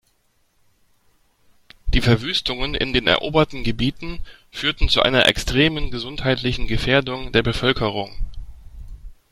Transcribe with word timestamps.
Die 1.93 2.01
Verwüstungen 2.01 2.73
in 2.73 2.91
den 2.91 3.05
eroberten 3.05 3.63
Gebieten 3.63 4.19
führten 4.49 4.89
zu 4.89 5.03
einer 5.03 5.27
extremen 5.27 5.91
gesundheitlichen 5.91 6.65
Gefährdung 6.65 7.31
der 7.31 7.43
Bevölkerung. 7.43 8.11